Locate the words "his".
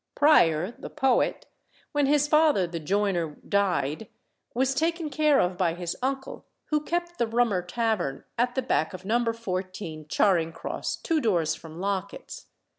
2.07-2.27, 5.75-5.95